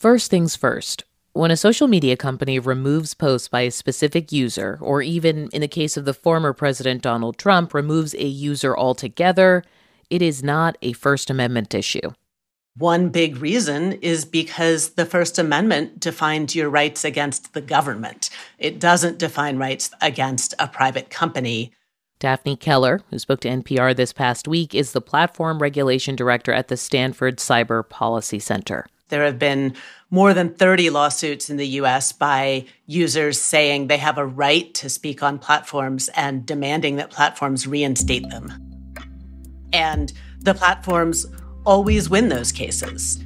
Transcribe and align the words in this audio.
First 0.00 0.30
things 0.30 0.56
first. 0.56 1.04
When 1.34 1.50
a 1.50 1.58
social 1.58 1.86
media 1.86 2.16
company 2.16 2.58
removes 2.58 3.12
posts 3.12 3.48
by 3.48 3.60
a 3.60 3.70
specific 3.70 4.32
user, 4.32 4.78
or 4.80 5.02
even 5.02 5.50
in 5.52 5.60
the 5.60 5.68
case 5.68 5.98
of 5.98 6.06
the 6.06 6.14
former 6.14 6.54
President 6.54 7.02
Donald 7.02 7.36
Trump, 7.36 7.74
removes 7.74 8.14
a 8.14 8.24
user 8.24 8.74
altogether, 8.74 9.62
it 10.08 10.22
is 10.22 10.42
not 10.42 10.78
a 10.80 10.94
First 10.94 11.28
Amendment 11.28 11.74
issue. 11.74 12.12
One 12.78 13.10
big 13.10 13.42
reason 13.42 13.92
is 13.92 14.24
because 14.24 14.92
the 14.94 15.04
First 15.04 15.38
Amendment 15.38 16.00
defines 16.00 16.56
your 16.56 16.70
rights 16.70 17.04
against 17.04 17.52
the 17.52 17.60
government. 17.60 18.30
It 18.58 18.80
doesn't 18.80 19.18
define 19.18 19.58
rights 19.58 19.90
against 20.00 20.54
a 20.58 20.66
private 20.66 21.10
company. 21.10 21.72
Daphne 22.20 22.54
Keller, 22.54 23.00
who 23.10 23.18
spoke 23.18 23.40
to 23.40 23.48
NPR 23.48 23.96
this 23.96 24.12
past 24.12 24.46
week, 24.46 24.74
is 24.74 24.92
the 24.92 25.00
platform 25.00 25.58
regulation 25.58 26.14
director 26.14 26.52
at 26.52 26.68
the 26.68 26.76
Stanford 26.76 27.38
Cyber 27.38 27.88
Policy 27.88 28.38
Center. 28.38 28.86
There 29.08 29.24
have 29.24 29.38
been 29.38 29.74
more 30.10 30.34
than 30.34 30.54
30 30.54 30.90
lawsuits 30.90 31.48
in 31.48 31.56
the 31.56 31.66
US 31.66 32.12
by 32.12 32.66
users 32.86 33.40
saying 33.40 33.86
they 33.86 33.96
have 33.96 34.18
a 34.18 34.26
right 34.26 34.72
to 34.74 34.90
speak 34.90 35.22
on 35.22 35.38
platforms 35.38 36.08
and 36.14 36.44
demanding 36.44 36.96
that 36.96 37.10
platforms 37.10 37.66
reinstate 37.66 38.28
them. 38.28 38.52
And 39.72 40.12
the 40.40 40.54
platforms 40.54 41.26
always 41.64 42.10
win 42.10 42.28
those 42.28 42.52
cases. 42.52 43.16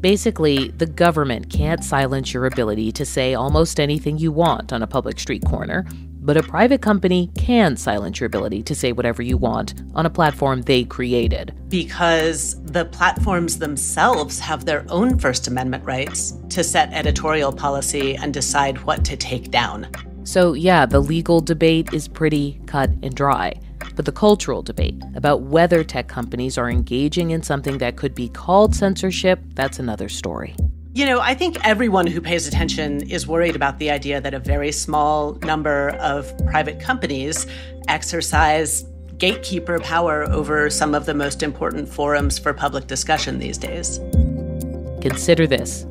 Basically, 0.00 0.68
the 0.68 0.86
government 0.86 1.50
can't 1.50 1.84
silence 1.84 2.32
your 2.32 2.46
ability 2.46 2.92
to 2.92 3.04
say 3.04 3.34
almost 3.34 3.78
anything 3.78 4.16
you 4.16 4.32
want 4.32 4.72
on 4.72 4.82
a 4.82 4.86
public 4.86 5.20
street 5.20 5.44
corner, 5.44 5.84
but 6.20 6.36
a 6.36 6.42
private 6.42 6.82
company 6.82 7.30
can 7.36 7.76
silence 7.76 8.20
your 8.20 8.26
ability 8.26 8.62
to 8.64 8.74
say 8.74 8.92
whatever 8.92 9.22
you 9.22 9.36
want 9.36 9.74
on 9.94 10.06
a 10.06 10.10
platform 10.10 10.62
they 10.62 10.84
created. 10.84 11.54
Because 11.68 12.62
the 12.64 12.84
platforms 12.84 13.58
themselves 13.58 14.38
have 14.38 14.64
their 14.64 14.84
own 14.88 15.18
First 15.18 15.48
Amendment 15.48 15.84
rights 15.84 16.34
to 16.50 16.62
set 16.62 16.92
editorial 16.92 17.52
policy 17.52 18.16
and 18.16 18.32
decide 18.34 18.78
what 18.84 19.04
to 19.06 19.16
take 19.16 19.50
down. 19.50 19.88
So, 20.24 20.52
yeah, 20.52 20.86
the 20.86 21.00
legal 21.00 21.40
debate 21.40 21.92
is 21.92 22.06
pretty 22.06 22.60
cut 22.66 22.90
and 23.02 23.14
dry. 23.14 23.54
But 23.96 24.04
the 24.04 24.12
cultural 24.12 24.62
debate 24.62 25.02
about 25.14 25.42
whether 25.42 25.82
tech 25.82 26.08
companies 26.08 26.56
are 26.58 26.70
engaging 26.70 27.30
in 27.30 27.42
something 27.42 27.78
that 27.78 27.96
could 27.96 28.14
be 28.14 28.28
called 28.28 28.74
censorship, 28.74 29.40
that's 29.54 29.78
another 29.78 30.08
story. 30.08 30.54
You 30.92 31.06
know, 31.06 31.20
I 31.20 31.34
think 31.34 31.56
everyone 31.64 32.08
who 32.08 32.20
pays 32.20 32.48
attention 32.48 33.08
is 33.08 33.24
worried 33.24 33.54
about 33.54 33.78
the 33.78 33.90
idea 33.90 34.20
that 34.20 34.34
a 34.34 34.40
very 34.40 34.72
small 34.72 35.34
number 35.42 35.90
of 36.00 36.36
private 36.46 36.80
companies 36.80 37.46
exercise 37.86 38.84
gatekeeper 39.16 39.78
power 39.78 40.24
over 40.24 40.68
some 40.68 40.94
of 40.94 41.06
the 41.06 41.14
most 41.14 41.44
important 41.44 41.88
forums 41.88 42.40
for 42.40 42.52
public 42.52 42.88
discussion 42.88 43.38
these 43.38 43.56
days. 43.56 43.98
Consider 45.00 45.46
this 45.46 45.86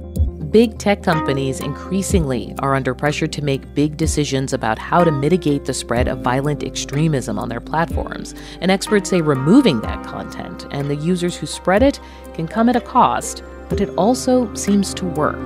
Big 0.51 0.79
tech 0.79 1.03
companies 1.03 1.59
increasingly 1.59 2.55
are 2.57 2.73
under 2.73 2.95
pressure 2.95 3.27
to 3.27 3.41
make 3.43 3.75
big 3.75 3.95
decisions 3.97 4.51
about 4.51 4.79
how 4.79 5.03
to 5.03 5.11
mitigate 5.11 5.65
the 5.65 5.73
spread 5.75 6.07
of 6.07 6.21
violent 6.21 6.63
extremism 6.63 7.37
on 7.37 7.49
their 7.49 7.61
platforms. 7.61 8.33
And 8.59 8.71
experts 8.71 9.11
say 9.11 9.21
removing 9.21 9.79
that 9.81 10.03
content 10.03 10.65
and 10.71 10.89
the 10.89 10.95
users 10.95 11.37
who 11.37 11.45
spread 11.45 11.83
it 11.83 11.99
can 12.33 12.47
come 12.47 12.67
at 12.67 12.75
a 12.75 12.81
cost, 12.81 13.43
but 13.69 13.79
it 13.79 13.89
also 13.97 14.53
seems 14.55 14.93
to 14.95 15.05
work. 15.05 15.39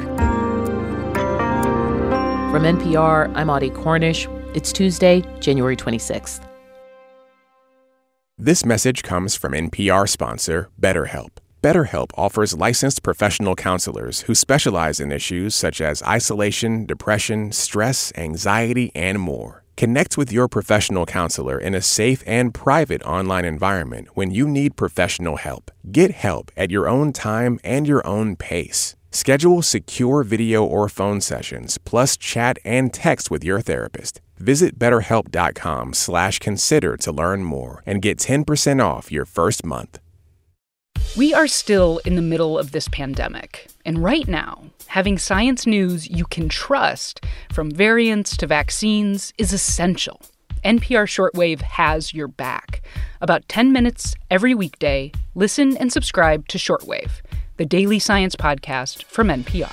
From 2.52 2.64
NPR, 2.64 3.32
I'm 3.36 3.50
Audie 3.50 3.70
Cornish. 3.70 4.28
It's 4.54 4.72
Tuesday, 4.72 5.24
January 5.40 5.76
26th. 5.76 6.48
This 8.38 8.66
message 8.66 9.04
comes 9.04 9.36
from 9.36 9.54
NPR 9.54 10.08
sponsor 10.08 10.70
BetterHelp. 10.80 11.38
BetterHelp 11.64 12.12
offers 12.16 12.58
licensed 12.58 13.04
professional 13.04 13.56
counselors 13.56 14.22
who 14.22 14.36
specialize 14.36 15.00
in 15.00 15.12
issues 15.12 15.56
such 15.56 15.80
as 15.80 16.04
isolation, 16.04 16.86
depression, 16.86 17.52
stress, 17.52 18.12
anxiety, 18.18 18.92
and 18.94 19.20
more. 19.20 19.63
Connect 19.76 20.18
with 20.18 20.32
your 20.32 20.48
professional 20.48 21.06
counselor 21.06 21.60
in 21.60 21.76
a 21.76 21.82
safe 21.82 22.24
and 22.26 22.54
private 22.54 23.04
online 23.04 23.46
environment 23.46 24.08
when 24.14 24.32
you 24.32 24.48
need 24.48 24.76
professional 24.76 25.38
help. 25.38 25.72
Get 25.92 26.12
help 26.12 26.52
at 26.56 26.72
your 26.72 26.88
own 26.88 27.12
time 27.12 27.60
and 27.64 27.88
your 27.88 28.06
own 28.06 28.36
pace. 28.36 28.96
Schedule 29.12 29.62
secure 29.62 30.24
video 30.24 30.64
or 30.64 30.90
phone 30.90 31.22
sessions, 31.22 31.78
plus 31.78 32.18
chat 32.18 32.58
and 32.66 32.94
text 32.94 33.32
with 33.32 33.44
your 33.44 33.62
therapist. 33.62 34.22
Visit 34.38 34.78
betterhelp.com 34.78 35.94
slash 35.94 36.40
consider 36.40 36.98
to 36.98 37.12
learn 37.12 37.44
more 37.44 37.82
and 37.86 38.02
get 38.02 38.18
10% 38.18 38.84
off 38.84 39.12
your 39.12 39.26
first 39.26 39.64
month. 39.64 40.00
We 41.16 41.34
are 41.34 41.48
still 41.48 42.00
in 42.06 42.16
the 42.16 42.22
middle 42.22 42.58
of 42.58 42.72
this 42.72 42.88
pandemic. 42.88 43.68
And 43.86 44.04
right 44.04 44.28
now, 44.28 44.64
having 44.88 45.18
science 45.18 45.68
news 45.68 46.10
you 46.10 46.26
can 46.26 46.50
trust, 46.50 47.24
from 47.52 47.70
variants 47.70 48.36
to 48.38 48.48
vaccines, 48.48 49.32
is 49.38 49.54
essential. 49.54 50.22
NPR 50.64 51.06
Shortwave 51.06 51.62
has 51.62 52.14
your 52.14 52.28
back. 52.28 52.82
About 53.22 53.48
10 53.48 53.72
minutes 53.72 54.16
every 54.32 54.56
weekday, 54.56 55.12
listen 55.36 55.78
and 55.78 55.92
subscribe 55.92 56.48
to 56.48 56.58
Shortwave, 56.58 57.22
the 57.58 57.66
daily 57.66 58.00
science 58.00 58.36
podcast 58.36 59.04
from 59.04 59.28
NPR. 59.28 59.72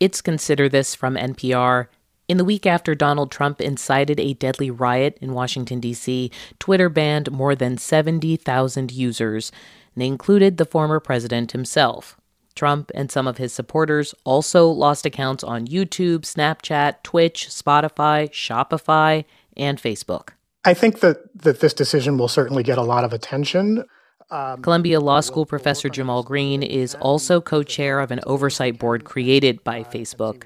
It's 0.00 0.20
Consider 0.20 0.68
This 0.68 0.94
from 0.94 1.16
NPR. 1.16 1.88
In 2.26 2.38
the 2.38 2.44
week 2.44 2.64
after 2.64 2.94
Donald 2.94 3.30
Trump 3.30 3.60
incited 3.60 4.18
a 4.18 4.32
deadly 4.32 4.70
riot 4.70 5.18
in 5.20 5.34
Washington, 5.34 5.78
D.C., 5.78 6.30
Twitter 6.58 6.88
banned 6.88 7.30
more 7.30 7.54
than 7.54 7.76
70,000 7.76 8.90
users, 8.90 9.52
they 9.94 10.06
included 10.06 10.56
the 10.56 10.64
former 10.64 11.00
president 11.00 11.52
himself. 11.52 12.16
Trump 12.54 12.90
and 12.94 13.10
some 13.10 13.26
of 13.26 13.36
his 13.36 13.52
supporters 13.52 14.14
also 14.24 14.66
lost 14.68 15.04
accounts 15.04 15.44
on 15.44 15.66
YouTube, 15.66 16.20
Snapchat, 16.20 17.02
Twitch, 17.02 17.48
Spotify, 17.48 18.30
Shopify, 18.30 19.24
and 19.56 19.80
Facebook. 19.80 20.30
I 20.64 20.72
think 20.72 21.00
that, 21.00 21.18
that 21.42 21.60
this 21.60 21.74
decision 21.74 22.16
will 22.16 22.28
certainly 22.28 22.62
get 22.62 22.78
a 22.78 22.82
lot 22.82 23.04
of 23.04 23.12
attention. 23.12 23.84
Um, 24.30 24.62
Columbia 24.62 25.00
Law 25.00 25.20
School 25.20 25.46
professor 25.46 25.88
Jamal 25.88 26.22
Greene 26.22 26.62
is 26.62 26.94
also 26.96 27.40
co 27.40 27.62
chair 27.62 28.00
of 28.00 28.10
an 28.10 28.20
oversight 28.26 28.78
board 28.78 29.04
created 29.04 29.62
by 29.64 29.84
Facebook. 29.84 30.44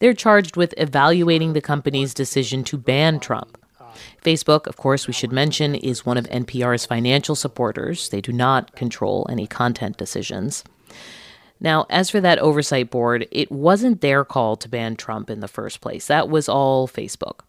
They're 0.00 0.14
charged 0.14 0.56
with 0.56 0.74
evaluating 0.76 1.52
the 1.52 1.60
company's 1.60 2.12
decision 2.12 2.64
to 2.64 2.76
ban 2.76 3.20
Trump. 3.20 3.56
Facebook, 4.24 4.66
of 4.66 4.76
course, 4.76 5.06
we 5.06 5.12
should 5.12 5.32
mention, 5.32 5.74
is 5.74 6.06
one 6.06 6.16
of 6.16 6.26
NPR's 6.26 6.86
financial 6.86 7.34
supporters. 7.34 8.08
They 8.08 8.20
do 8.20 8.32
not 8.32 8.74
control 8.76 9.26
any 9.30 9.46
content 9.46 9.96
decisions. 9.96 10.64
Now, 11.60 11.86
as 11.90 12.08
for 12.10 12.20
that 12.20 12.38
oversight 12.38 12.90
board, 12.90 13.26
it 13.30 13.52
wasn't 13.52 14.00
their 14.00 14.24
call 14.24 14.56
to 14.56 14.68
ban 14.68 14.96
Trump 14.96 15.28
in 15.28 15.40
the 15.40 15.48
first 15.48 15.80
place. 15.80 16.06
That 16.06 16.28
was 16.28 16.48
all 16.48 16.88
Facebook. 16.88 17.40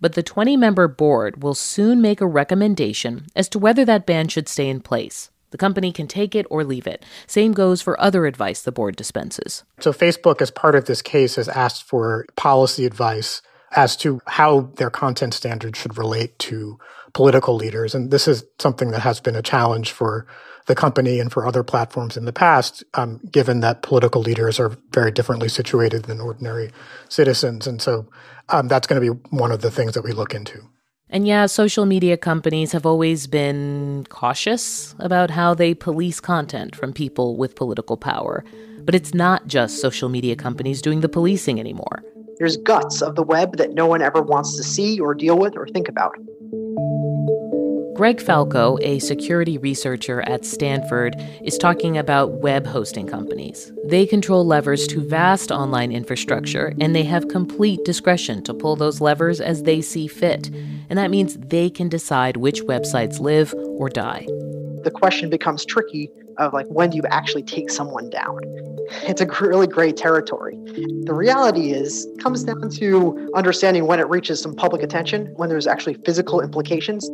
But 0.00 0.14
the 0.14 0.22
20 0.22 0.56
member 0.56 0.88
board 0.88 1.42
will 1.42 1.54
soon 1.54 2.00
make 2.00 2.20
a 2.20 2.26
recommendation 2.26 3.26
as 3.34 3.48
to 3.50 3.58
whether 3.58 3.84
that 3.84 4.06
ban 4.06 4.28
should 4.28 4.48
stay 4.48 4.68
in 4.68 4.80
place. 4.80 5.30
The 5.50 5.58
company 5.58 5.92
can 5.92 6.08
take 6.08 6.34
it 6.34 6.46
or 6.50 6.64
leave 6.64 6.86
it. 6.86 7.04
Same 7.28 7.52
goes 7.52 7.80
for 7.80 8.00
other 8.00 8.26
advice 8.26 8.62
the 8.62 8.72
board 8.72 8.96
dispenses. 8.96 9.62
So, 9.78 9.92
Facebook, 9.92 10.42
as 10.42 10.50
part 10.50 10.74
of 10.74 10.86
this 10.86 11.00
case, 11.00 11.36
has 11.36 11.48
asked 11.48 11.84
for 11.84 12.26
policy 12.34 12.84
advice 12.86 13.40
as 13.76 13.96
to 13.98 14.20
how 14.26 14.62
their 14.76 14.90
content 14.90 15.32
standards 15.32 15.78
should 15.78 15.96
relate 15.96 16.36
to 16.40 16.78
political 17.12 17.54
leaders. 17.54 17.94
And 17.94 18.10
this 18.10 18.26
is 18.26 18.44
something 18.58 18.90
that 18.90 19.02
has 19.02 19.20
been 19.20 19.36
a 19.36 19.42
challenge 19.42 19.92
for 19.92 20.26
the 20.66 20.74
company 20.74 21.20
and 21.20 21.30
for 21.30 21.46
other 21.46 21.62
platforms 21.62 22.16
in 22.16 22.24
the 22.24 22.32
past, 22.32 22.84
um, 22.94 23.20
given 23.30 23.60
that 23.60 23.82
political 23.82 24.22
leaders 24.22 24.58
are 24.58 24.76
very 24.92 25.10
differently 25.10 25.48
situated 25.48 26.04
than 26.04 26.20
ordinary 26.20 26.70
citizens. 27.08 27.66
And 27.66 27.82
so 27.82 28.06
um, 28.48 28.68
that's 28.68 28.86
going 28.86 29.00
to 29.00 29.12
be 29.12 29.18
one 29.30 29.52
of 29.52 29.60
the 29.60 29.70
things 29.70 29.92
that 29.94 30.02
we 30.02 30.12
look 30.12 30.34
into. 30.34 30.62
And 31.10 31.26
yeah, 31.26 31.46
social 31.46 31.86
media 31.86 32.16
companies 32.16 32.72
have 32.72 32.86
always 32.86 33.26
been 33.26 34.06
cautious 34.08 34.94
about 34.98 35.30
how 35.30 35.54
they 35.54 35.74
police 35.74 36.18
content 36.18 36.74
from 36.74 36.92
people 36.92 37.36
with 37.36 37.54
political 37.54 37.96
power. 37.96 38.42
But 38.78 38.94
it's 38.94 39.14
not 39.14 39.46
just 39.46 39.80
social 39.80 40.08
media 40.08 40.34
companies 40.34 40.82
doing 40.82 41.00
the 41.00 41.08
policing 41.08 41.60
anymore. 41.60 42.02
There's 42.38 42.56
guts 42.56 43.00
of 43.00 43.14
the 43.14 43.22
web 43.22 43.58
that 43.58 43.74
no 43.74 43.86
one 43.86 44.02
ever 44.02 44.20
wants 44.20 44.56
to 44.56 44.64
see 44.64 44.98
or 44.98 45.14
deal 45.14 45.38
with 45.38 45.56
or 45.56 45.68
think 45.68 45.88
about. 45.88 46.16
Greg 47.94 48.20
Falco, 48.20 48.76
a 48.82 48.98
security 48.98 49.56
researcher 49.56 50.20
at 50.22 50.44
Stanford, 50.44 51.14
is 51.44 51.56
talking 51.56 51.96
about 51.96 52.40
web 52.40 52.66
hosting 52.66 53.06
companies. 53.06 53.72
They 53.84 54.04
control 54.04 54.44
levers 54.44 54.88
to 54.88 55.00
vast 55.00 55.52
online 55.52 55.92
infrastructure, 55.92 56.74
and 56.80 56.96
they 56.96 57.04
have 57.04 57.28
complete 57.28 57.84
discretion 57.84 58.42
to 58.44 58.54
pull 58.54 58.74
those 58.74 59.00
levers 59.00 59.40
as 59.40 59.62
they 59.62 59.80
see 59.80 60.08
fit. 60.08 60.50
And 60.90 60.98
that 60.98 61.12
means 61.12 61.36
they 61.36 61.70
can 61.70 61.88
decide 61.88 62.36
which 62.36 62.62
websites 62.62 63.20
live 63.20 63.54
or 63.54 63.88
die. 63.88 64.26
The 64.82 64.92
question 64.92 65.30
becomes 65.30 65.64
tricky 65.64 66.10
of 66.38 66.52
like 66.52 66.66
when 66.66 66.90
do 66.90 66.96
you 66.96 67.04
actually 67.10 67.44
take 67.44 67.70
someone 67.70 68.10
down? 68.10 68.40
It's 69.04 69.20
a 69.20 69.26
really 69.40 69.68
gray 69.68 69.92
territory. 69.92 70.58
The 71.04 71.14
reality 71.14 71.70
is 71.70 72.08
comes 72.18 72.42
down 72.42 72.70
to 72.70 73.30
understanding 73.36 73.86
when 73.86 74.00
it 74.00 74.08
reaches 74.08 74.40
some 74.40 74.56
public 74.56 74.82
attention, 74.82 75.26
when 75.36 75.48
there's 75.48 75.68
actually 75.68 75.94
physical 76.04 76.40
implications. 76.40 77.08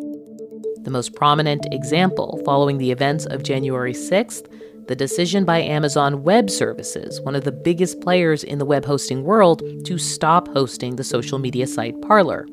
The 0.83 0.91
most 0.91 1.15
prominent 1.15 1.67
example 1.73 2.41
following 2.45 2.79
the 2.79 2.91
events 2.91 3.27
of 3.27 3.43
January 3.43 3.93
6th 3.93 4.51
the 4.91 4.97
decision 4.97 5.45
by 5.45 5.61
Amazon 5.61 6.25
Web 6.25 6.51
Services, 6.51 7.21
one 7.21 7.37
of 7.37 7.45
the 7.45 7.53
biggest 7.53 8.01
players 8.01 8.43
in 8.43 8.59
the 8.59 8.65
web 8.65 8.85
hosting 8.85 9.23
world, 9.23 9.63
to 9.85 9.99
stop 9.99 10.49
hosting 10.49 10.97
the 10.97 11.05
social 11.05 11.39
media 11.39 11.69
site 11.69 12.03
Parler. 12.03 12.45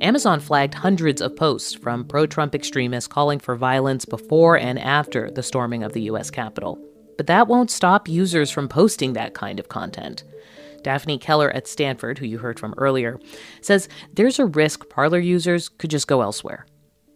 Amazon 0.00 0.40
flagged 0.40 0.74
hundreds 0.74 1.22
of 1.22 1.36
posts 1.36 1.72
from 1.72 2.04
pro 2.04 2.26
Trump 2.26 2.56
extremists 2.56 3.06
calling 3.06 3.38
for 3.38 3.54
violence 3.54 4.04
before 4.04 4.58
and 4.58 4.76
after 4.80 5.30
the 5.30 5.42
storming 5.42 5.84
of 5.84 5.92
the 5.92 6.02
U.S. 6.02 6.32
Capitol. 6.32 6.80
But 7.16 7.28
that 7.28 7.46
won't 7.46 7.70
stop 7.70 8.08
users 8.08 8.50
from 8.50 8.66
posting 8.66 9.12
that 9.12 9.34
kind 9.34 9.60
of 9.60 9.68
content. 9.68 10.24
Daphne 10.82 11.18
Keller 11.18 11.50
at 11.50 11.68
Stanford, 11.68 12.18
who 12.18 12.26
you 12.26 12.38
heard 12.38 12.58
from 12.58 12.74
earlier, 12.76 13.20
says 13.60 13.88
there's 14.12 14.40
a 14.40 14.46
risk 14.46 14.88
Parler 14.88 15.20
users 15.20 15.68
could 15.68 15.90
just 15.90 16.08
go 16.08 16.22
elsewhere. 16.22 16.66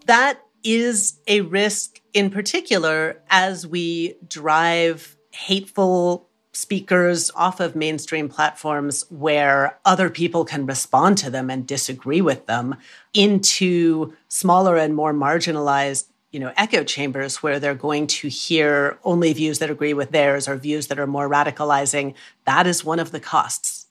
That 0.06 0.40
is 0.62 1.20
a 1.26 1.40
risk 1.42 2.00
in 2.12 2.30
particular 2.30 3.22
as 3.28 3.66
we 3.66 4.16
drive 4.26 5.16
hateful 5.32 6.28
speakers 6.52 7.30
off 7.34 7.60
of 7.60 7.76
mainstream 7.76 8.28
platforms 8.28 9.04
where 9.10 9.78
other 9.84 10.08
people 10.08 10.44
can 10.44 10.64
respond 10.64 11.18
to 11.18 11.28
them 11.28 11.50
and 11.50 11.66
disagree 11.66 12.20
with 12.20 12.46
them 12.46 12.76
into 13.12 14.14
smaller 14.28 14.76
and 14.76 14.94
more 14.94 15.12
marginalized 15.12 16.06
you 16.30 16.40
know 16.40 16.52
echo 16.56 16.84
chambers 16.84 17.42
where 17.42 17.58
they're 17.58 17.74
going 17.74 18.06
to 18.06 18.28
hear 18.28 18.98
only 19.04 19.32
views 19.32 19.58
that 19.58 19.70
agree 19.70 19.92
with 19.92 20.12
theirs 20.12 20.48
or 20.48 20.56
views 20.56 20.86
that 20.86 20.98
are 20.98 21.06
more 21.06 21.28
radicalizing. 21.28 22.14
That 22.44 22.66
is 22.66 22.84
one 22.84 23.00
of 23.00 23.10
the 23.10 23.20
costs 23.20 23.85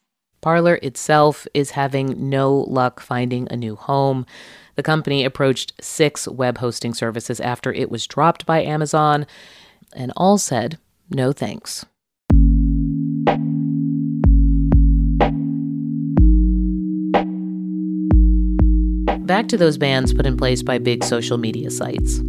Parler 0.45 0.77
itself 0.83 1.47
is 1.56 1.71
having 1.71 2.30
no 2.30 2.53
luck 2.53 3.00
finding 3.00 3.47
a 3.50 3.56
new 3.56 3.75
home 3.75 4.27
the 4.75 4.83
company 4.83 5.25
approached 5.25 5.74
six 5.81 6.27
web 6.27 6.59
hosting 6.59 6.94
services 6.94 7.39
after 7.39 7.74
it 7.74 7.89
was 7.89 8.06
dropped 8.06 8.45
by 8.45 8.62
Amazon, 8.62 9.25
and 9.95 10.13
all 10.15 10.38
said 10.38 10.77
no 11.09 11.31
thanks. 11.31 11.86
Back 19.25 19.47
to 19.47 19.57
those 19.57 19.80
bans 19.80 20.13
put 20.13 20.27
in 20.27 20.38
place 20.38 20.62
by 20.62 20.77
big 20.77 21.03
social 21.03 21.39
media 21.39 21.71
sites. 21.71 22.19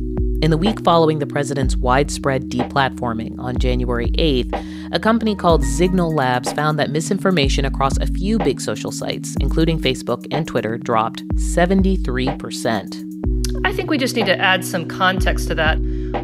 In 0.43 0.51
the 0.51 0.59
week 0.59 0.85
following 0.85 1.19
the 1.19 1.27
president's 1.27 1.77
widespread 1.77 2.51
deplatforming 2.51 3.39
on 3.39 3.59
January 3.59 4.11
8th, 4.11 4.93
a 4.93 5.01
company 5.01 5.35
called 5.35 5.63
Zignal 5.63 6.13
Labs 6.13 6.53
found 6.53 6.79
that 6.79 6.91
misinformation 6.91 7.65
across 7.65 7.97
a 7.97 8.07
few 8.07 8.39
big 8.39 8.61
social 8.61 8.93
sites, 8.93 9.35
including 9.41 9.81
Facebook 9.81 10.27
and 10.31 10.47
Twitter, 10.47 10.77
dropped 10.77 11.27
73%. 11.37 13.65
I 13.65 13.73
think 13.73 13.89
we 13.89 13.97
just 13.97 14.15
need 14.15 14.27
to 14.27 14.39
add 14.39 14.65
some 14.65 14.87
context 14.87 15.49
to 15.49 15.55
that. 15.55 15.79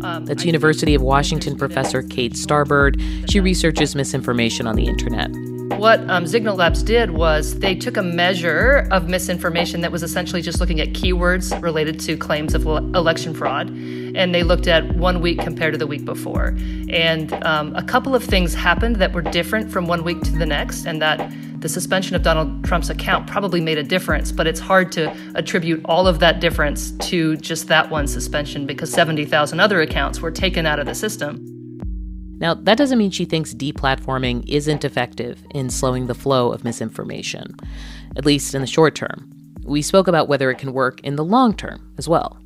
Um, 0.05 0.26
That's 0.26 0.44
University 0.44 0.94
of 0.94 1.00
Washington 1.00 1.56
professor 1.56 2.03
Kate 2.03 2.35
Starbird. 2.35 3.00
She 3.31 3.41
researches 3.41 3.94
misinformation 3.94 4.67
on 4.67 4.76
the 4.76 4.87
internet. 4.87 5.31
What 5.82 5.99
um, 6.08 6.26
Zignal 6.26 6.56
Labs 6.56 6.81
did 6.81 7.11
was 7.11 7.58
they 7.58 7.75
took 7.75 7.96
a 7.96 8.05
measure 8.05 8.87
of 8.93 9.08
misinformation 9.08 9.81
that 9.81 9.90
was 9.90 10.05
essentially 10.05 10.40
just 10.40 10.61
looking 10.61 10.81
at 10.81 10.90
keywords 10.90 11.61
related 11.61 11.99
to 12.02 12.17
claims 12.17 12.55
of 12.55 12.64
election 12.64 13.34
fraud, 13.34 13.69
and 13.69 14.32
they 14.32 14.44
looked 14.44 14.69
at 14.69 14.94
one 14.94 15.20
week 15.20 15.40
compared 15.40 15.75
to 15.75 15.79
the 15.79 15.88
week 15.88 16.05
before. 16.05 16.55
And 16.88 17.32
um, 17.44 17.75
a 17.75 17.82
couple 17.82 18.14
of 18.14 18.23
things 18.23 18.55
happened 18.55 18.94
that 18.96 19.12
were 19.12 19.23
different 19.23 19.73
from 19.73 19.88
one 19.88 20.05
week 20.05 20.20
to 20.20 20.31
the 20.31 20.46
next, 20.46 20.87
and 20.87 21.02
that 21.02 21.34
the 21.58 21.69
suspension 21.69 22.14
of 22.14 22.23
Donald 22.23 22.62
Trump's 22.62 22.88
account 22.88 23.26
probably 23.26 23.61
made 23.61 23.79
a 23.79 23.82
difference, 23.82 24.31
but 24.31 24.46
it's 24.46 24.61
hard 24.61 24.93
to 24.93 25.12
attribute 25.34 25.81
all 25.87 26.06
of 26.06 26.20
that 26.20 26.38
difference 26.38 26.93
to 27.08 27.37
just 27.38 27.67
that 27.67 27.90
one 27.90 28.06
suspension 28.06 28.69
because 28.69 28.93
70,000 28.93 29.58
other 29.58 29.81
accounts 29.81 30.20
were 30.20 30.31
taken 30.31 30.64
out 30.64 30.79
of 30.79 30.87
the 30.87 30.94
system. 30.94 31.52
Now, 32.43 32.55
that 32.55 32.77
doesn't 32.77 32.99
mean 32.99 33.12
she 33.12 33.25
thinks 33.25 33.55
deplatforming 33.55 34.49
isn't 34.49 34.85
effective 34.85 35.47
in 35.55 35.71
slowing 35.71 36.09
the 36.09 36.15
flow 36.15 36.50
of 36.50 36.65
misinformation, 36.65 37.55
at 38.17 38.27
least 38.27 38.53
in 38.53 38.61
the 38.61 38.67
short 38.67 38.97
term. 38.97 39.31
We 39.62 39.81
spoke 39.81 40.09
about 40.09 40.27
whether 40.27 40.50
it 40.50 40.59
can 40.59 40.73
work 40.73 41.00
in 41.03 41.15
the 41.15 41.25
long 41.25 41.55
term 41.55 41.94
as 41.99 42.09
well. 42.09 42.41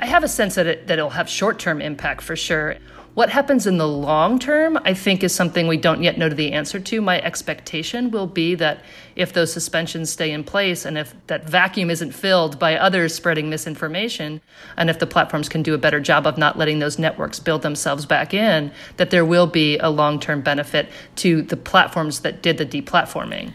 I 0.00 0.06
have 0.06 0.24
a 0.24 0.28
sense 0.28 0.56
that, 0.56 0.66
it, 0.66 0.88
that 0.88 0.98
it'll 0.98 1.10
have 1.10 1.28
short 1.28 1.60
term 1.60 1.80
impact 1.80 2.20
for 2.20 2.34
sure. 2.34 2.78
What 3.16 3.30
happens 3.30 3.66
in 3.66 3.78
the 3.78 3.88
long 3.88 4.38
term, 4.38 4.78
I 4.84 4.92
think, 4.92 5.24
is 5.24 5.34
something 5.34 5.66
we 5.66 5.78
don't 5.78 6.02
yet 6.02 6.18
know 6.18 6.28
the 6.28 6.52
answer 6.52 6.78
to. 6.78 7.00
My 7.00 7.18
expectation 7.22 8.10
will 8.10 8.26
be 8.26 8.54
that 8.56 8.82
if 9.14 9.32
those 9.32 9.50
suspensions 9.50 10.10
stay 10.10 10.32
in 10.32 10.44
place 10.44 10.84
and 10.84 10.98
if 10.98 11.14
that 11.28 11.48
vacuum 11.48 11.88
isn't 11.88 12.12
filled 12.12 12.58
by 12.58 12.76
others 12.76 13.14
spreading 13.14 13.48
misinformation, 13.48 14.42
and 14.76 14.90
if 14.90 14.98
the 14.98 15.06
platforms 15.06 15.48
can 15.48 15.62
do 15.62 15.72
a 15.72 15.78
better 15.78 15.98
job 15.98 16.26
of 16.26 16.36
not 16.36 16.58
letting 16.58 16.78
those 16.78 16.98
networks 16.98 17.40
build 17.40 17.62
themselves 17.62 18.04
back 18.04 18.34
in, 18.34 18.70
that 18.98 19.08
there 19.08 19.24
will 19.24 19.46
be 19.46 19.78
a 19.78 19.88
long 19.88 20.20
term 20.20 20.42
benefit 20.42 20.90
to 21.14 21.40
the 21.40 21.56
platforms 21.56 22.20
that 22.20 22.42
did 22.42 22.58
the 22.58 22.66
deplatforming. 22.66 23.54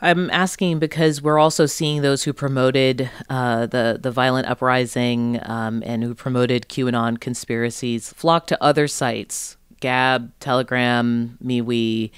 I'm 0.00 0.30
asking 0.30 0.78
because 0.78 1.20
we're 1.22 1.38
also 1.38 1.66
seeing 1.66 2.02
those 2.02 2.22
who 2.22 2.32
promoted 2.32 3.10
uh, 3.28 3.66
the 3.66 3.98
the 4.00 4.12
violent 4.12 4.46
uprising 4.46 5.40
um, 5.42 5.82
and 5.84 6.04
who 6.04 6.14
promoted 6.14 6.68
QAnon 6.68 7.18
conspiracies 7.20 8.12
flock 8.12 8.46
to 8.48 8.62
other 8.62 8.86
sites, 8.86 9.56
Gab, 9.80 10.32
Telegram, 10.38 11.36
MeWe. 11.44 12.10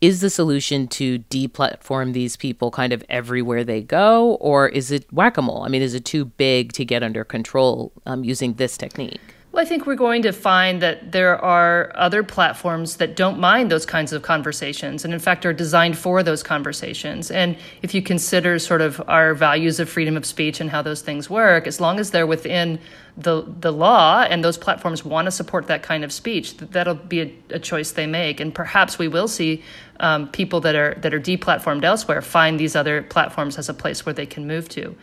Is 0.00 0.20
the 0.20 0.30
solution 0.30 0.86
to 0.88 1.18
deplatform 1.18 2.12
these 2.12 2.36
people 2.36 2.70
kind 2.70 2.92
of 2.92 3.04
everywhere 3.08 3.64
they 3.64 3.82
go, 3.82 4.34
or 4.40 4.68
is 4.68 4.92
it 4.92 5.12
whack 5.12 5.36
a 5.36 5.42
mole? 5.42 5.62
I 5.62 5.68
mean, 5.68 5.82
is 5.82 5.94
it 5.94 6.04
too 6.04 6.24
big 6.24 6.72
to 6.74 6.84
get 6.84 7.02
under 7.02 7.24
control 7.24 7.92
um, 8.06 8.22
using 8.22 8.54
this 8.54 8.76
technique? 8.76 9.20
Well, 9.58 9.66
I 9.66 9.68
think 9.68 9.86
we're 9.86 9.96
going 9.96 10.22
to 10.22 10.30
find 10.30 10.80
that 10.82 11.10
there 11.10 11.36
are 11.36 11.90
other 11.96 12.22
platforms 12.22 12.98
that 12.98 13.16
don't 13.16 13.40
mind 13.40 13.72
those 13.72 13.84
kinds 13.84 14.12
of 14.12 14.22
conversations 14.22 15.04
and, 15.04 15.12
in 15.12 15.18
fact, 15.18 15.44
are 15.44 15.52
designed 15.52 15.98
for 15.98 16.22
those 16.22 16.44
conversations. 16.44 17.28
And 17.28 17.56
if 17.82 17.92
you 17.92 18.00
consider 18.00 18.60
sort 18.60 18.82
of 18.82 19.02
our 19.08 19.34
values 19.34 19.80
of 19.80 19.88
freedom 19.88 20.16
of 20.16 20.24
speech 20.24 20.60
and 20.60 20.70
how 20.70 20.82
those 20.82 21.02
things 21.02 21.28
work, 21.28 21.66
as 21.66 21.80
long 21.80 21.98
as 21.98 22.12
they're 22.12 22.24
within 22.24 22.78
the, 23.16 23.52
the 23.58 23.72
law 23.72 24.24
and 24.30 24.44
those 24.44 24.56
platforms 24.56 25.04
want 25.04 25.26
to 25.26 25.32
support 25.32 25.66
that 25.66 25.82
kind 25.82 26.04
of 26.04 26.12
speech, 26.12 26.56
that'll 26.58 26.94
be 26.94 27.22
a, 27.22 27.34
a 27.50 27.58
choice 27.58 27.90
they 27.90 28.06
make. 28.06 28.38
And 28.38 28.54
perhaps 28.54 28.96
we 28.96 29.08
will 29.08 29.26
see 29.26 29.64
um, 29.98 30.28
people 30.28 30.60
that 30.60 30.76
are, 30.76 30.94
that 31.00 31.12
are 31.12 31.18
deplatformed 31.18 31.82
elsewhere 31.82 32.22
find 32.22 32.60
these 32.60 32.76
other 32.76 33.02
platforms 33.02 33.58
as 33.58 33.68
a 33.68 33.74
place 33.74 34.06
where 34.06 34.12
they 34.12 34.24
can 34.24 34.46
move 34.46 34.68
to. 34.68 34.94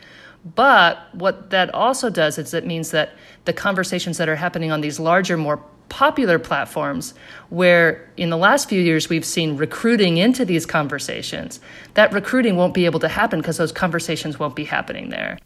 But 0.53 0.99
what 1.13 1.49
that 1.49 1.73
also 1.73 2.09
does 2.09 2.37
is 2.37 2.53
it 2.53 2.67
means 2.67 2.91
that 2.91 3.13
the 3.45 3.53
conversations 3.53 4.17
that 4.19 4.29
are 4.29 4.35
happening 4.35 4.71
on 4.71 4.81
these 4.81 4.99
larger, 4.99 5.37
more 5.37 5.57
popular 5.89 6.37
platforms, 6.37 7.13
where 7.49 8.07
in 8.15 8.29
the 8.29 8.37
last 8.37 8.69
few 8.69 8.81
years 8.81 9.09
we've 9.09 9.25
seen 9.25 9.57
recruiting 9.57 10.17
into 10.17 10.45
these 10.45 10.65
conversations, 10.65 11.59
that 11.95 12.13
recruiting 12.13 12.57
won't 12.57 12.73
be 12.73 12.85
able 12.85 12.99
to 12.99 13.07
happen 13.07 13.39
because 13.39 13.57
those 13.57 13.71
conversations 13.71 14.37
won't 14.37 14.55
be 14.55 14.65
happening 14.65 15.09
there. 15.09 15.39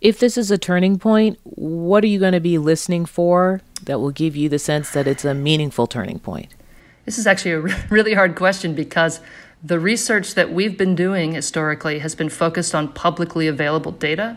If 0.00 0.18
this 0.18 0.36
is 0.36 0.50
a 0.50 0.58
turning 0.58 0.98
point, 0.98 1.38
what 1.44 2.02
are 2.02 2.08
you 2.08 2.18
going 2.18 2.32
to 2.32 2.40
be 2.40 2.58
listening 2.58 3.06
for 3.06 3.60
that 3.84 4.00
will 4.00 4.10
give 4.10 4.34
you 4.34 4.48
the 4.48 4.58
sense 4.58 4.90
that 4.90 5.06
it's 5.06 5.24
a 5.24 5.34
meaningful 5.34 5.86
turning 5.86 6.18
point? 6.18 6.48
This 7.04 7.18
is 7.18 7.26
actually 7.26 7.52
a 7.52 7.60
really 7.90 8.14
hard 8.14 8.34
question 8.34 8.74
because 8.74 9.20
the 9.62 9.78
research 9.78 10.34
that 10.34 10.52
we've 10.52 10.76
been 10.76 10.94
doing 10.94 11.32
historically 11.32 12.00
has 12.00 12.14
been 12.14 12.28
focused 12.28 12.74
on 12.74 12.92
publicly 12.92 13.46
available 13.46 13.92
data. 13.92 14.36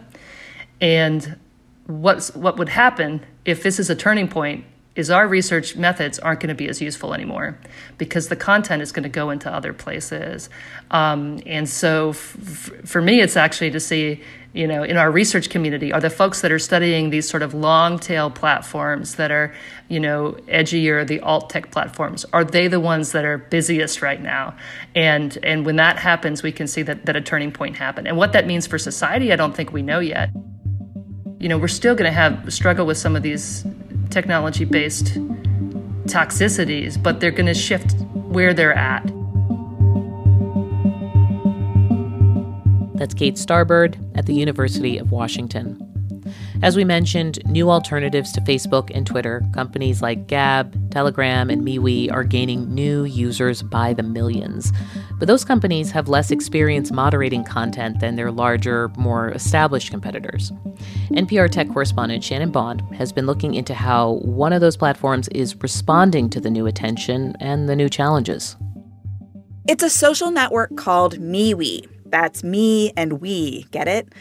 And 0.80 1.40
what's, 1.88 2.36
what 2.36 2.58
would 2.58 2.70
happen 2.70 3.26
if 3.44 3.64
this 3.64 3.80
is 3.80 3.90
a 3.90 3.96
turning 3.96 4.28
point 4.28 4.66
is 4.96 5.12
our 5.12 5.28
research 5.28 5.76
methods 5.76 6.20
aren't 6.20 6.40
going 6.40 6.50
to 6.50 6.56
be 6.56 6.70
as 6.70 6.82
useful 6.82 7.14
anymore 7.14 7.58
because 7.98 8.30
the 8.30 8.36
content 8.36 8.82
is 8.82 8.92
going 8.92 9.04
to 9.04 9.10
go 9.10 9.30
into 9.30 9.52
other 9.52 9.74
places. 9.74 10.50
Um, 10.90 11.42
and 11.46 11.68
so 11.68 12.10
f- 12.10 12.72
for 12.86 13.02
me, 13.02 13.20
it's 13.20 13.36
actually 13.36 13.72
to 13.72 13.80
see, 13.80 14.22
you 14.54 14.68
know, 14.68 14.84
in 14.84 14.96
our 14.96 15.12
research 15.12 15.50
community, 15.50 15.92
are 15.92 16.00
the 16.00 16.10
folks 16.10 16.40
that 16.42 16.52
are 16.52 16.60
studying 16.60 17.10
these 17.10 17.28
sort 17.28 17.44
of 17.44 17.54
long 17.54 18.00
tail 18.00 18.30
platforms 18.30 19.16
that 19.16 19.32
are, 19.32 19.54
you 19.90 20.00
know, 20.00 20.38
edgier, 20.48 21.06
the 21.06 21.20
alt 21.20 21.50
tech 21.50 21.72
platforms, 21.72 22.26
are 22.32 22.46
they 22.46 22.70
the 22.70 22.80
ones 22.80 23.12
that 23.12 23.26
are 23.26 23.38
busiest 23.38 24.02
right 24.02 24.22
now? 24.22 24.56
And, 24.96 25.38
and 25.44 25.66
when 25.66 25.76
that 25.76 26.00
happens, 26.00 26.42
we 26.42 26.54
can 26.54 26.68
see 26.68 26.84
that, 26.84 27.06
that 27.06 27.18
a 27.18 27.22
turning 27.22 27.52
point 27.52 27.76
happened. 27.76 28.08
And 28.08 28.16
what 28.16 28.32
that 28.32 28.48
means 28.48 28.66
for 28.66 28.78
society, 28.78 29.34
I 29.34 29.36
don't 29.36 29.54
think 29.54 29.74
we 29.74 29.82
know 29.82 30.00
yet. 30.00 30.30
You 31.38 31.50
know, 31.50 31.58
we're 31.58 31.68
still 31.68 31.96
going 31.96 32.10
to 32.10 32.16
have 32.16 32.52
struggle 32.54 32.86
with 32.86 32.98
some 32.98 33.18
of 33.18 33.24
these 33.24 33.66
technology 34.16 34.64
based 34.64 35.08
toxicities, 36.08 37.02
but 37.02 37.20
they're 37.20 37.32
going 37.32 37.46
to 37.48 37.54
shift 37.54 38.00
where 38.14 38.54
they're 38.54 38.74
at. 38.74 39.04
That's 42.98 43.14
Kate 43.14 43.36
Starbird 43.36 43.98
at 44.18 44.26
the 44.26 44.34
University 44.34 44.98
of 44.98 45.12
Washington. 45.12 45.85
As 46.62 46.76
we 46.76 46.86
mentioned, 46.86 47.40
new 47.46 47.70
alternatives 47.70 48.32
to 48.32 48.42
Facebook 48.42 48.90
and 48.94 49.06
Twitter, 49.06 49.44
companies 49.54 50.02
like 50.02 50.28
Gab, 50.28 50.92
Telegram, 50.92 51.50
and 51.50 51.62
MeWe 51.62 52.12
are 52.12 52.24
gaining 52.24 52.74
new 52.74 53.04
users 53.04 53.62
by 53.62 53.94
the 53.94 54.04
millions. 54.04 54.72
But 55.20 55.28
those 55.28 55.44
companies 55.44 55.92
have 55.92 56.08
less 56.08 56.32
experience 56.32 56.92
moderating 56.92 57.44
content 57.44 58.00
than 58.00 58.16
their 58.16 58.32
larger, 58.32 58.90
more 58.98 59.30
established 59.30 59.92
competitors. 59.92 60.52
NPR 61.12 61.52
tech 61.52 61.70
correspondent 61.70 62.24
Shannon 62.24 62.52
Bond 62.52 62.82
has 62.96 63.12
been 63.12 63.26
looking 63.26 63.54
into 63.54 63.74
how 63.74 64.14
one 64.24 64.54
of 64.54 64.62
those 64.62 64.78
platforms 64.78 65.28
is 65.30 65.56
responding 65.58 66.30
to 66.30 66.40
the 66.40 66.50
new 66.50 66.68
attention 66.68 67.36
and 67.40 67.68
the 67.68 67.76
new 67.76 67.90
challenges. 67.90 68.56
It's 69.68 69.84
a 69.84 69.90
social 69.90 70.32
network 70.32 70.76
called 70.78 71.20
MeWe. 71.20 71.90
That's 72.06 72.44
me 72.44 72.94
and 72.96 73.20
we, 73.20 73.64
get 73.72 73.88
it? 73.88 74.14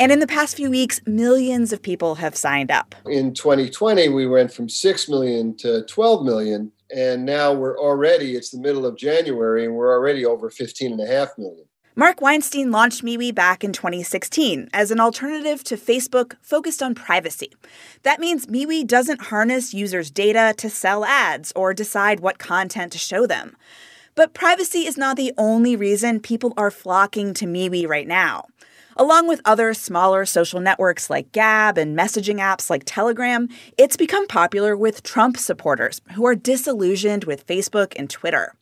And 0.00 0.10
in 0.10 0.18
the 0.18 0.26
past 0.26 0.56
few 0.56 0.70
weeks, 0.70 1.00
millions 1.06 1.72
of 1.72 1.80
people 1.80 2.16
have 2.16 2.34
signed 2.36 2.70
up. 2.70 2.94
In 3.06 3.32
2020, 3.32 4.08
we 4.08 4.26
went 4.26 4.52
from 4.52 4.68
6 4.68 5.08
million 5.08 5.56
to 5.58 5.84
12 5.84 6.24
million. 6.24 6.72
And 6.94 7.24
now 7.24 7.52
we're 7.52 7.78
already, 7.78 8.34
it's 8.34 8.50
the 8.50 8.60
middle 8.60 8.86
of 8.86 8.96
January, 8.96 9.64
and 9.64 9.74
we're 9.74 9.92
already 9.92 10.24
over 10.24 10.50
15 10.50 10.92
and 10.92 11.00
a 11.00 11.06
half 11.06 11.30
million. 11.38 11.64
Mark 11.96 12.20
Weinstein 12.20 12.72
launched 12.72 13.04
MeWe 13.04 13.32
back 13.32 13.62
in 13.62 13.72
2016 13.72 14.68
as 14.72 14.90
an 14.90 14.98
alternative 14.98 15.62
to 15.64 15.76
Facebook 15.76 16.34
focused 16.42 16.82
on 16.82 16.94
privacy. 16.94 17.52
That 18.02 18.18
means 18.18 18.46
MeWe 18.46 18.84
doesn't 18.84 19.22
harness 19.22 19.72
users' 19.72 20.10
data 20.10 20.54
to 20.58 20.68
sell 20.68 21.04
ads 21.04 21.52
or 21.54 21.72
decide 21.72 22.18
what 22.18 22.38
content 22.38 22.90
to 22.92 22.98
show 22.98 23.28
them. 23.28 23.56
But 24.16 24.34
privacy 24.34 24.86
is 24.86 24.96
not 24.96 25.16
the 25.16 25.32
only 25.38 25.76
reason 25.76 26.18
people 26.18 26.52
are 26.56 26.70
flocking 26.70 27.32
to 27.34 27.46
MeWe 27.46 27.88
right 27.88 28.08
now. 28.08 28.46
Along 28.96 29.26
with 29.26 29.40
other 29.44 29.74
smaller 29.74 30.24
social 30.24 30.60
networks 30.60 31.10
like 31.10 31.32
Gab 31.32 31.76
and 31.78 31.98
messaging 31.98 32.36
apps 32.36 32.70
like 32.70 32.82
Telegram, 32.86 33.48
it's 33.76 33.96
become 33.96 34.26
popular 34.28 34.76
with 34.76 35.02
Trump 35.02 35.36
supporters 35.36 36.00
who 36.14 36.24
are 36.26 36.36
disillusioned 36.36 37.24
with 37.24 37.46
Facebook 37.46 37.92
and 37.96 38.08
Twitter. 38.08 38.54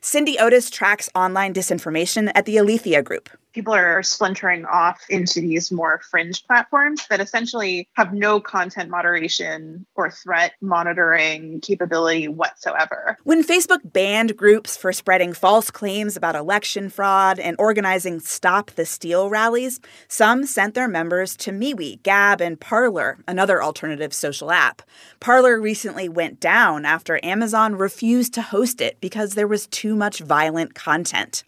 Cindy 0.00 0.38
Otis 0.38 0.70
tracks 0.70 1.08
online 1.14 1.54
disinformation 1.54 2.30
at 2.34 2.44
the 2.44 2.58
Alethea 2.58 3.02
Group 3.02 3.30
people 3.52 3.74
are 3.74 4.02
splintering 4.02 4.64
off 4.64 5.04
into 5.08 5.40
these 5.40 5.70
more 5.72 6.00
fringe 6.10 6.46
platforms 6.46 7.06
that 7.08 7.20
essentially 7.20 7.88
have 7.94 8.12
no 8.12 8.40
content 8.40 8.90
moderation 8.90 9.86
or 9.94 10.10
threat 10.10 10.52
monitoring 10.60 11.60
capability 11.60 12.28
whatsoever. 12.28 13.18
When 13.24 13.44
Facebook 13.44 13.80
banned 13.84 14.36
groups 14.36 14.76
for 14.76 14.92
spreading 14.92 15.32
false 15.32 15.70
claims 15.70 16.16
about 16.16 16.36
election 16.36 16.88
fraud 16.88 17.38
and 17.38 17.56
organizing 17.58 18.20
Stop 18.20 18.70
the 18.72 18.86
Steal 18.86 19.30
rallies, 19.30 19.80
some 20.08 20.46
sent 20.46 20.74
their 20.74 20.88
members 20.88 21.36
to 21.38 21.50
MeWe, 21.50 22.02
Gab, 22.02 22.40
and 22.40 22.60
Parler, 22.60 23.18
another 23.26 23.62
alternative 23.62 24.12
social 24.14 24.50
app. 24.50 24.82
Parler 25.20 25.60
recently 25.60 26.08
went 26.08 26.40
down 26.40 26.84
after 26.84 27.20
Amazon 27.22 27.74
refused 27.74 28.34
to 28.34 28.42
host 28.42 28.80
it 28.80 29.00
because 29.00 29.34
there 29.34 29.48
was 29.48 29.66
too 29.66 29.94
much 29.94 30.20
violent 30.20 30.74
content. 30.74 31.44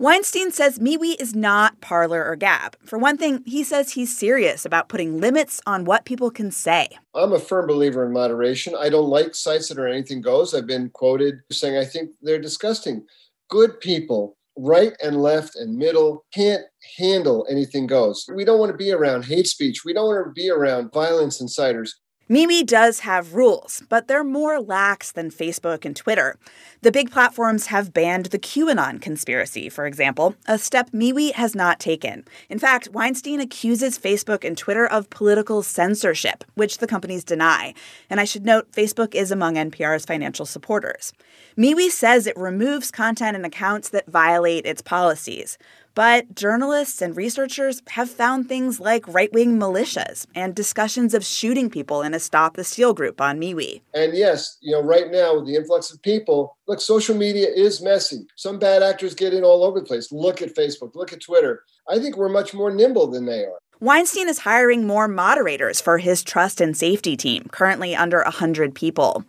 Weinstein 0.00 0.50
says 0.50 0.78
MeWe 0.78 1.20
is 1.20 1.34
not 1.36 1.82
Parler 1.82 2.24
or 2.24 2.34
Gab. 2.34 2.74
For 2.82 2.98
one 2.98 3.18
thing, 3.18 3.42
he 3.44 3.62
says 3.62 3.92
he's 3.92 4.16
serious 4.16 4.64
about 4.64 4.88
putting 4.88 5.20
limits 5.20 5.60
on 5.66 5.84
what 5.84 6.06
people 6.06 6.30
can 6.30 6.50
say. 6.50 6.88
I'm 7.14 7.34
a 7.34 7.38
firm 7.38 7.66
believer 7.66 8.06
in 8.06 8.12
moderation. 8.14 8.74
I 8.80 8.88
don't 8.88 9.10
like 9.10 9.34
sites 9.34 9.68
that 9.68 9.78
are 9.78 9.86
anything 9.86 10.22
goes. 10.22 10.54
I've 10.54 10.66
been 10.66 10.88
quoted 10.88 11.40
saying 11.52 11.76
I 11.76 11.84
think 11.84 12.12
they're 12.22 12.40
disgusting. 12.40 13.04
Good 13.50 13.78
people 13.80 14.38
right 14.56 14.94
and 15.02 15.20
left 15.20 15.54
and 15.56 15.76
middle 15.76 16.24
can't 16.32 16.62
handle 16.96 17.46
anything 17.50 17.86
goes. 17.86 18.24
We 18.34 18.46
don't 18.46 18.58
want 18.58 18.72
to 18.72 18.78
be 18.78 18.92
around 18.92 19.26
hate 19.26 19.48
speech. 19.48 19.84
We 19.84 19.92
don't 19.92 20.06
want 20.06 20.26
to 20.26 20.32
be 20.32 20.48
around 20.48 20.94
violence 20.94 21.42
inciters. 21.42 21.90
MeWe 22.30 22.64
does 22.64 23.00
have 23.00 23.34
rules, 23.34 23.82
but 23.88 24.06
they're 24.06 24.22
more 24.22 24.60
lax 24.60 25.10
than 25.10 25.32
Facebook 25.32 25.84
and 25.84 25.96
Twitter. 25.96 26.38
The 26.80 26.92
big 26.92 27.10
platforms 27.10 27.66
have 27.66 27.92
banned 27.92 28.26
the 28.26 28.38
QAnon 28.38 29.02
conspiracy, 29.02 29.68
for 29.68 29.84
example, 29.84 30.36
a 30.46 30.56
step 30.56 30.92
MeWe 30.92 31.32
has 31.32 31.56
not 31.56 31.80
taken. 31.80 32.24
In 32.48 32.60
fact, 32.60 32.90
Weinstein 32.92 33.40
accuses 33.40 33.98
Facebook 33.98 34.44
and 34.44 34.56
Twitter 34.56 34.86
of 34.86 35.10
political 35.10 35.64
censorship, 35.64 36.44
which 36.54 36.78
the 36.78 36.86
companies 36.86 37.24
deny. 37.24 37.74
And 38.08 38.20
I 38.20 38.24
should 38.24 38.46
note, 38.46 38.70
Facebook 38.70 39.16
is 39.16 39.32
among 39.32 39.56
NPR's 39.56 40.04
financial 40.04 40.46
supporters. 40.46 41.12
MeWe 41.58 41.90
says 41.90 42.28
it 42.28 42.36
removes 42.36 42.92
content 42.92 43.34
and 43.36 43.44
accounts 43.44 43.88
that 43.88 44.06
violate 44.06 44.66
its 44.66 44.82
policies. 44.82 45.58
But 45.94 46.34
journalists 46.34 47.02
and 47.02 47.16
researchers 47.16 47.82
have 47.88 48.08
found 48.08 48.48
things 48.48 48.78
like 48.78 49.06
right 49.08 49.32
wing 49.32 49.58
militias 49.58 50.26
and 50.34 50.54
discussions 50.54 51.14
of 51.14 51.24
shooting 51.24 51.68
people 51.68 52.02
in 52.02 52.14
a 52.14 52.20
Stop 52.20 52.56
the 52.56 52.64
Steal 52.64 52.94
group 52.94 53.20
on 53.20 53.40
MeWe. 53.40 53.80
And 53.92 54.16
yes, 54.16 54.56
you 54.60 54.72
know, 54.72 54.82
right 54.82 55.10
now 55.10 55.36
with 55.36 55.46
the 55.46 55.56
influx 55.56 55.90
of 55.90 56.00
people, 56.02 56.56
look, 56.68 56.80
social 56.80 57.16
media 57.16 57.48
is 57.48 57.82
messy. 57.82 58.26
Some 58.36 58.58
bad 58.58 58.82
actors 58.82 59.14
get 59.14 59.34
in 59.34 59.42
all 59.42 59.64
over 59.64 59.80
the 59.80 59.86
place. 59.86 60.12
Look 60.12 60.42
at 60.42 60.54
Facebook, 60.54 60.94
look 60.94 61.12
at 61.12 61.20
Twitter. 61.20 61.64
I 61.88 61.98
think 61.98 62.16
we're 62.16 62.28
much 62.28 62.54
more 62.54 62.70
nimble 62.70 63.08
than 63.08 63.26
they 63.26 63.44
are. 63.44 63.58
Weinstein 63.80 64.28
is 64.28 64.40
hiring 64.40 64.86
more 64.86 65.08
moderators 65.08 65.80
for 65.80 65.96
his 65.96 66.22
trust 66.22 66.60
and 66.60 66.76
safety 66.76 67.16
team, 67.16 67.48
currently 67.50 67.96
under 67.96 68.22
100 68.22 68.74
people. 68.74 69.24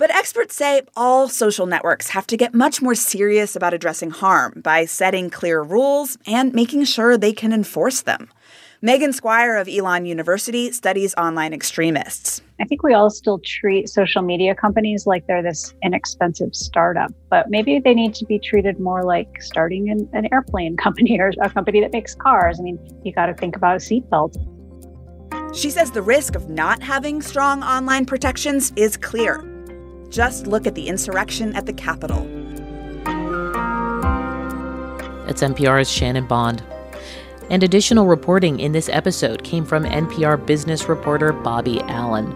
But 0.00 0.10
experts 0.12 0.56
say 0.56 0.80
all 0.96 1.28
social 1.28 1.66
networks 1.66 2.08
have 2.08 2.26
to 2.28 2.36
get 2.38 2.54
much 2.54 2.80
more 2.80 2.94
serious 2.94 3.54
about 3.54 3.74
addressing 3.74 4.08
harm 4.08 4.62
by 4.64 4.86
setting 4.86 5.28
clear 5.28 5.60
rules 5.60 6.16
and 6.26 6.54
making 6.54 6.84
sure 6.84 7.18
they 7.18 7.34
can 7.34 7.52
enforce 7.52 8.00
them. 8.00 8.30
Megan 8.80 9.12
Squire 9.12 9.58
of 9.58 9.68
Elon 9.68 10.06
University 10.06 10.72
studies 10.72 11.14
online 11.16 11.52
extremists. 11.52 12.40
I 12.58 12.64
think 12.64 12.82
we 12.82 12.94
all 12.94 13.10
still 13.10 13.40
treat 13.44 13.90
social 13.90 14.22
media 14.22 14.54
companies 14.54 15.06
like 15.06 15.26
they're 15.26 15.42
this 15.42 15.74
inexpensive 15.82 16.54
startup, 16.54 17.12
but 17.28 17.50
maybe 17.50 17.78
they 17.78 17.92
need 17.92 18.14
to 18.14 18.24
be 18.24 18.38
treated 18.38 18.80
more 18.80 19.04
like 19.04 19.42
starting 19.42 19.90
an, 19.90 20.08
an 20.14 20.32
airplane 20.32 20.76
company 20.78 21.20
or 21.20 21.30
a 21.42 21.50
company 21.50 21.82
that 21.82 21.92
makes 21.92 22.14
cars. 22.14 22.58
I 22.58 22.62
mean, 22.62 22.78
you 23.04 23.12
got 23.12 23.26
to 23.26 23.34
think 23.34 23.54
about 23.54 23.76
a 23.76 23.80
seatbelt. 23.80 24.34
She 25.54 25.68
says 25.68 25.90
the 25.90 26.00
risk 26.00 26.36
of 26.36 26.48
not 26.48 26.82
having 26.82 27.20
strong 27.20 27.62
online 27.62 28.06
protections 28.06 28.72
is 28.76 28.96
clear. 28.96 29.49
Just 30.10 30.46
look 30.46 30.66
at 30.66 30.74
the 30.74 30.88
insurrection 30.88 31.54
at 31.54 31.66
the 31.66 31.72
Capitol. 31.72 32.26
It's 35.28 35.42
NPR's 35.42 35.90
Shannon 35.90 36.26
Bond. 36.26 36.62
And 37.48 37.62
additional 37.62 38.06
reporting 38.06 38.60
in 38.60 38.72
this 38.72 38.88
episode 38.88 39.44
came 39.44 39.64
from 39.64 39.84
NPR 39.84 40.44
business 40.44 40.88
reporter 40.88 41.32
Bobby 41.32 41.80
Allyn. 41.82 42.34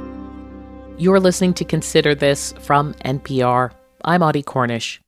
You're 0.98 1.20
listening 1.20 1.54
to 1.54 1.64
Consider 1.64 2.14
This 2.14 2.52
from 2.60 2.94
NPR. 3.04 3.72
I'm 4.04 4.22
Audie 4.22 4.42
Cornish. 4.44 5.03